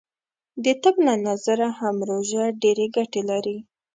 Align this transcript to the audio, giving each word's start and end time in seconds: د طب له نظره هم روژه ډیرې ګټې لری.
د 0.63 0.65
طب 0.81 0.95
له 1.07 1.13
نظره 1.27 1.67
هم 1.79 1.95
روژه 2.09 2.45
ډیرې 2.61 2.87
ګټې 2.95 3.21
لری. 3.29 3.57